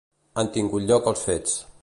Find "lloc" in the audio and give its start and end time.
0.89-1.11